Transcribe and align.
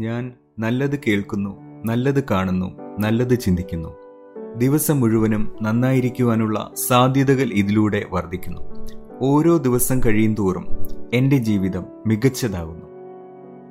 ഞാൻ 0.00 0.32
നല്ലത് 0.58 0.98
കേൾക്കുന്നു 0.98 1.60
നല്ലത് 1.86 2.24
കാണുന്നു 2.30 2.78
നല്ലത് 3.00 3.38
ചിന്തിക്കുന്നു. 3.38 3.88
ദിവസം 4.56 5.00
മുഴുവനും 5.00 5.56
നന്നായിരിക്കുവാനുള്ള 5.62 6.70
സാധ്യതകൾ 6.74 7.50
ഇതിലൂടെ 7.52 8.06
വർദ്ധിക്കുന്നു. 8.10 8.60
ഓരോ 9.22 9.56
ദിവസം 9.56 10.00
കഴിയും 10.06 10.34
തോറും 10.34 10.66
എന്റെ 11.14 11.36
ജീവിതം 11.36 11.84
മികച്ചതാകുന്നു 12.06 12.86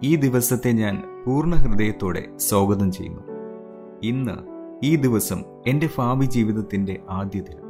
ഈ 0.04 0.16
ദിവസത്തെ 0.16 0.72
ഞാൻ 0.72 1.04
പൂർണ 1.26 1.56
ഹൃദയത്തോടെ 1.56 2.38
സ്വാഗതം 2.38 2.92
ചെയ്യുന്നു. 2.92 3.22
ഇന്ന് 4.04 4.38
ഈ 4.84 4.96
ദിവസം 4.96 5.44
എന്റെ 5.68 5.90
ഭാവി 5.98 6.26
ജീവിതത്തിന്റെ 6.26 7.00
ആദ്യ 7.10 7.40
ദിനം. 7.40 7.64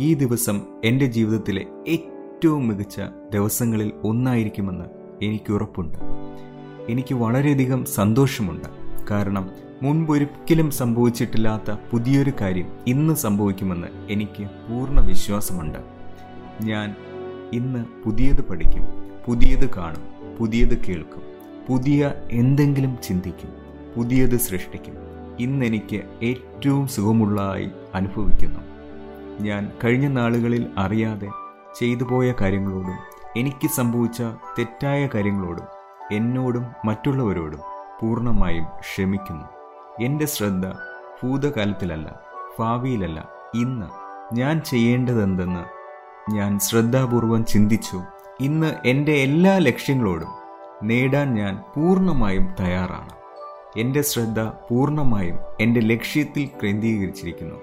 ഈ 0.00 0.14
ദിവസം 0.14 0.60
എന്റെ 0.84 1.06
ജീവിതത്തിലെ 1.06 1.66
ഏറ്റവും 1.88 2.68
മികച്ച 2.68 3.00
ദിവസങ്ങളിൽ 3.32 3.92
ഒന്നായിരിക്കുമെന്ന് 4.04 4.84
എനിക്ക് 5.22 5.52
ഉറപ്പുണ്ട് 5.52 6.15
എനിക്ക് 6.88 7.14
വളരെയധികം 7.14 7.84
സന്തോഷമുണ്ട്. 7.84 8.68
കാരണം 9.10 9.50
മുൻപൊരിക്കലും 9.82 10.70
സംഭവിച്ചിട്ടില്ലാത്ത 10.70 11.70
പുതിയൊരു 11.90 12.32
കാര്യം 12.40 12.72
ഇന്ന് 12.86 13.14
സംഭവിക്കുമെന്ന് 13.14 13.88
എനിക്ക് 14.10 14.44
പൂർണ 14.44 15.00
വിശ്വാസമുണ്ട്. 15.00 15.78
ഞാൻ 16.62 16.96
ഇന്ന് 17.52 17.84
പുതിയത് 18.04 18.48
പഠിക്കും 18.48 18.84
പുതിയത് 19.26 19.74
കാണും 19.74 20.02
പുതിയത് 20.38 20.84
കേൾക്കും 20.84 21.22
പുതിയ 21.68 22.12
എന്തെങ്കിലും 22.30 22.98
ചിന്തിക്കും 23.02 23.50
പുതിയത് 23.96 24.36
സൃഷ്ടിക്കും. 24.36 24.94
ഇന്ന് 25.40 25.66
എനിക്ക് 25.66 26.02
ഏറ്റവും 26.22 26.88
സുഖമുള്ളതായി 26.88 27.70
അനുഭവിക്കുന്നു. 27.94 28.60
ഞാൻ 29.40 29.70
കഴിഞ്ഞ 29.84 30.06
നാളുകളിൽ 30.06 30.66
അറിയാതെ 30.78 31.28
ചെയ്തു 31.78 32.04
പോയ 32.04 32.34
കാര്യങ്ങളോടും 32.40 32.98
എനിക്ക് 33.36 33.68
സംഭവിച്ച 33.68 34.22
തെറ്റായ 34.58 35.08
കാര്യങ്ങളോടും 35.14 35.75
എന്നോടും 36.12 36.66
മറ്റുള്ളവരോടും 36.84 37.60
പൂർണമായും 38.02 38.64
ക്ഷമിക്കുന്നു. 38.64 39.44
എന്റെ 40.02 40.26
ശ്രദ്ധ 40.26 40.66
ഭൂതകാലത്തിലല്ല 41.22 42.20
ഭാവിയിലല്ല. 42.58 43.28
ഇന്ന് 43.54 43.86
ഞാൻ 44.34 44.60
ചെയ്യേണ്ടതെന്തെന്ന് 44.60 45.64
ഞാൻ 46.34 46.58
ശ്രദ്ധാപൂർവം 46.58 47.44
ചിന്തിച്ചു. 47.44 48.02
ഇന്ന് 48.40 48.74
എന്റെ 48.84 49.12
എല്ലാ 49.12 49.58
ലക്ഷ്യങ്ങളോടും 49.58 50.28
നേടാൻ 50.82 51.34
ഞാൻ 51.34 51.62
പൂർണമായും 51.76 52.48
തയ്യാറാണ്. 52.60 53.10
എന്റെ 53.78 54.02
ശ്രദ്ധ 54.02 54.40
പൂർണമായും 54.40 55.38
എന്റെ 55.60 55.80
ലക്ഷ്യത്തിൽ 55.80 56.50
കേന്ദ്രീകരിച്ചിരിക്കുന്നു. 56.64 57.56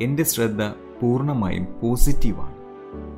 എന്റെ 0.00 0.22
ശ്രദ്ധ 0.22 0.62
പൂർണമായും 1.02 1.66
പോസിറ്റീവാണ്. 1.82 2.54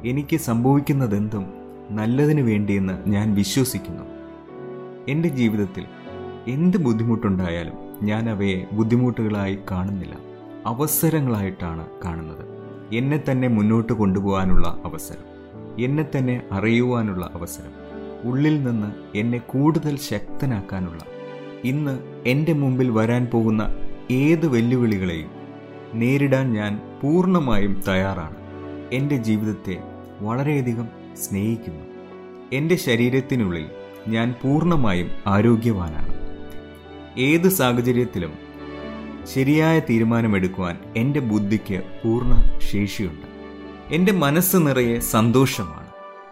എനിക്ക് 0.08 0.36
സംഭവിക്കുന്നതെന്തും 0.36 1.55
നല്ലതിനു 1.91 2.42
വേണ്ടിയെന്ന് 2.42 3.11
ഞാൻ 3.11 3.34
വിശ്വസിക്കുന്നു. 3.34 4.14
എന്റെ 5.08 5.28
ജീവിതത്തിൽ 5.28 5.84
എന്ത് 6.48 6.77
ബുദ്ധിമുട്ടുണ്ടായാലും 6.77 7.72
ഞാൻ 8.02 8.30
അവയെ 8.30 8.64
ബുദ്ധിമുട്ടുകളായി 8.72 9.58
കാണുന്നില്ല. 9.70 10.19
അവസരങ്ങളായിട്ടാണ് 10.66 11.86
കാണുന്നത്. 12.05 12.44
എന്നെ 12.94 13.22
തന്നെ 13.30 13.48
മുന്നോട്ട് 13.48 13.92
കൊണ്ടുപോകാനുള്ള 13.92 14.80
അവസരം. 14.84 15.34
എന്നെ 15.84 16.05
തന്നെ 16.16 16.42
അറിയുവാനുള്ള 16.52 17.30
അവസരം. 17.34 17.72
ഉള്ളിൽ 18.30 18.62
നിന്ന് 18.62 19.19
എന്നെ 19.19 19.38
കൂടുതൽ 19.38 19.96
ശക്തനാക്കാനുള്ള. 19.96 21.00
ഇന്ന് 21.64 21.98
എന്റെ 22.27 22.52
മുമ്പിൽ 22.52 22.91
വരാൻ 22.91 23.27
പോകുന്ന 23.27 23.77
ഏത് 24.11 24.46
വെല്ലുവിളികളെയും 24.46 25.30
നേരിടാൻ 25.94 26.52
ഞാൻ 26.52 26.80
പൂർണമായും 27.02 27.83
തയ്യാറാണ്. 27.89 28.36
എന്റെ 28.92 29.16
ജീവിതത്തെ 29.16 29.83
വളരെയധികം 30.20 30.89
സ്നേഹിക്കുന്നു. 31.16 31.84
എന്റെ 32.52 32.77
ശരീരത്തിനുള്ളിൽ 32.77 33.66
ഞാൻ 34.08 34.34
പൂർണമായും 34.42 35.10
ആരോഗ്യവാനാണ്. 35.27 36.14
ഏത് 37.19 37.48
സാഹചര്യത്തിലും 37.48 38.33
ശരിയായ 39.34 39.80
തീരുമാനമെടുക്കുവാൻ 39.80 40.79
എന്റെ 40.96 41.20
ബുദ്ധിക്ക് 41.20 41.83
പൂർണ 42.05 42.58
ശേഷിയുണ്ട്. 42.58 43.27
എന്റെ 43.95 44.12
മനസ്സ് 44.12 44.56
നിറയെ 44.56 44.98
സന്തോഷമാണ്. 44.98 45.86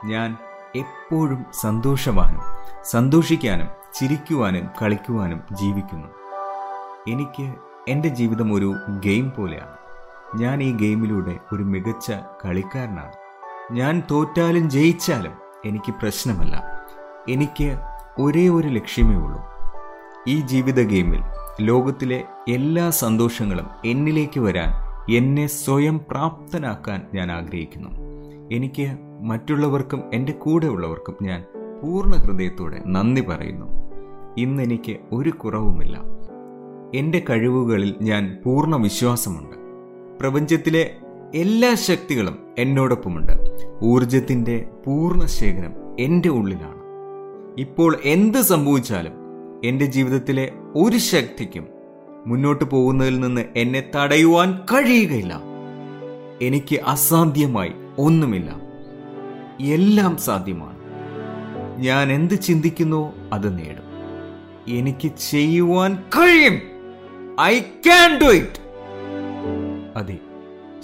ഞാൻ 0.05 0.37
എപ്പോഴും 0.77 1.45
സന്തോഷവാനും 1.61 2.41
സന്തോഷിക്കാനും 2.91 3.69
ചിരിക്കുവാനും 3.95 4.69
കളിക്കുവാനും 4.83 5.41
ജീവിക്കുന്നു. 5.53 6.09
എനിക്ക് 7.09 7.55
എന്റെ 7.89 8.09
ജീവിതം 8.09 8.53
ഒരു 8.53 8.75
ഗെയിം 8.89 9.33
പോലെയാണ്. 9.39 9.77
ഞാൻ 10.41 10.63
ഈ 10.63 10.73
ഗെയിമിലൂടെ 10.73 11.39
ഒരു 11.53 11.63
മികച്ച 11.63 12.13
കളിക്കാരനാണ്. 12.45 13.13
ഞാൻ 13.73 14.03
തോറ്റാലും 14.11 14.71
ജയിച്ചാലും 14.71 15.33
എനിക്ക് 15.65 15.93
പ്രശ്നമല്ല. 15.93 16.82
എനിക്ക് 17.29 17.77
ഒരേ 18.19 18.49
ഒരു 18.49 18.69
ലക്ഷ്യമേ 18.69 19.17
ഉള്ളൂ. 19.17 19.41
ഈ 20.29 20.41
ജീവിത 20.41 20.83
ഗെയിമിൽ 20.83 21.21
ലോകത്തിലെ 21.61 22.25
എല്ലാ 22.49 22.91
സന്തോഷങ്ങളും 22.91 23.67
എന്നിലേക്ക് 23.85 24.41
വരാൻ 24.41 24.73
എന്നെ 25.17 25.47
സ്വയം 25.47 26.01
പ്രാപ്തനാക്കാൻ 26.11 27.03
ഞാൻ 27.15 27.33
ആഗ്രഹിക്കുന്നു. 27.33 27.91
എനിക്ക് 28.53 28.97
മറ്റുള്ളവർക്കും 29.21 30.03
എന്റെ 30.15 30.33
കൂടെ 30.33 30.67
ഉള്ളവർക്കും 30.67 31.17
ഞാൻ 31.23 31.45
പൂർണ 31.83 32.11
ഹൃദയത്തോടെ 32.11 32.83
നന്ദി 32.87 33.21
പറയുന്നു. 33.21 33.67
ഇന്ന് 34.39 34.63
എനിക്ക് 34.63 34.97
ഒരു 35.13 35.31
കുറവുമില്ല. 35.31 36.01
എന്റെ 36.95 37.25
കഴിവുകളിൽ 37.31 37.95
ഞാൻ 38.03 38.39
പൂർണ 38.45 38.77
വിശ്വാസമുണ്ട്. 38.77 39.57
പ്രപഞ്ചത്തിലെ 40.21 40.97
എല്ലാ 41.35 41.75
ശക്തികളും 41.75 42.39
എന്നോടൊപ്പമുണ്ട്. 42.59 43.33
ഊർജത്തിന്റെ 43.85 44.69
പൂർണ 44.87 45.27
ശേഖരം 45.27 45.73
എന്റെ 46.01 46.29
ഉള്ളിലാണ്. 46.29 46.82
ഇപ്പോൾ 47.59 47.97
എന്ത് 48.05 48.39
സംഭവിച്ചാലും 48.39 49.13
എന്റെ 49.65 49.85
ജീവിതത്തിലെ 49.85 50.53
ഒരു 50.77 50.97
ശക്തിക്കും 50.97 51.67
മുന്നോട്ട് 52.27 52.65
പോകുന്നതിൽ 52.65 53.21
നിന്ന് 53.21 53.45
എന്നെ 53.57 53.91
തടയുവാൻ 53.97 54.53
കഴിയുകയില്ല. 54.57 55.41
എനിക്ക് 56.43 56.81
അസാധ്യമായി 56.87 57.73
ഒന്നുമില്ല. 57.99 58.61
എല്ലാം 59.61 60.17
സാധ്യമാണ്. 60.17 60.77
ഞാൻ 61.81 62.13
എന്ത് 62.13 62.35
ചിന്തിക്കുന്നു 62.35 63.13
അത് 63.33 63.59
നേടും. 63.59 63.93
എനിക്ക് 64.79 65.11
ചെയ്യുവാൻ 65.31 65.95
കഴിയും. 65.95 66.61
I 67.41 67.59
can 67.61 68.19
do 68.21 68.25
it. 68.25 68.63
അതെ 69.97 70.19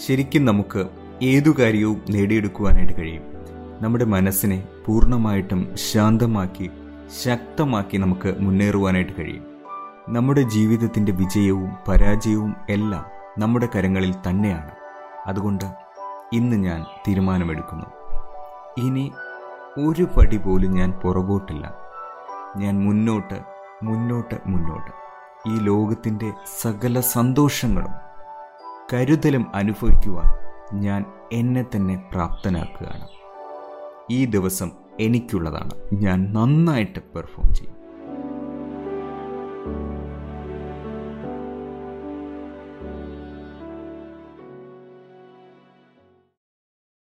ശരിക്കും 0.07 0.45
നമുക്ക് 0.45 0.85
ഏതു 1.23 1.55
കാര്യവും 1.59 2.03
നേടിയെടുക്കുവാനായിട്ട് 2.11 2.93
കഴിയും. 2.99 3.38
നമ്മുടെ 3.81 4.05
മനസ്സിനെ 4.05 4.69
പൂർണമായിട്ടും 4.87 5.77
ശാന്തമാക്കി 5.77 6.71
ശക്തമാക്കി 7.23 7.97
നമുക്ക് 7.97 8.35
മുന്നേറുവാനായിട്ട് 8.41 9.13
കഴിയും. 9.19 9.45
നമ്മുടെ 10.09 10.43
ജീവിതത്തിന്റെ 10.43 11.13
വിജയവും 11.13 11.71
പരാജയവും 11.89 12.57
എല്ലാം 12.69 13.05
നമ്മുടെ 13.39 13.69
കരങ്ങളിൽ 13.77 14.15
തന്നെയാണ്. 14.29 14.71
അതുകൊണ്ട് 15.27 15.65
ഇന്ന് 16.33 16.57
ഞാൻ 16.57 16.85
തീരുമാനമെടുക്കുന്നു. 17.09 17.87
ഇനി 18.79 19.13
ഒരു 19.79 20.09
പടി 20.17 20.37
പോലും 20.37 20.73
ഞാൻ 20.73 20.93
പുറകോട്ടില്ല. 20.93 21.75
ഞാൻ 22.57 22.85
മുന്നോട്ട് 22.85 23.41
മുന്നോട്ട് 23.83 24.35
മുന്നോട്ട്. 24.47 24.91
ഈ 25.49 25.59
ലോകത്തിന്റെ 25.59 26.33
സകല 26.63 27.01
സന്തോഷങ്ങളും 27.01 27.93
കരുതലും 28.93 29.47
അനുഭവിക്കുവാൻ 29.55 30.31
ഞാൻ 30.81 31.05
എന്നെ 31.33 31.65
തന്നെ 31.77 32.09
പ്രാപ്തനാക്കുകയാണ്. 32.13 33.19
ഈ 34.11 34.25
ദിവസം 34.25 34.71
എനിക്കുള്ളതാണ്. 35.01 35.71
ഞാൻ 35.93 36.33
നന്നായിട്ട് 36.33 36.99
പെർഫോം 36.99 37.55
ചെയ്യും. 37.55 37.78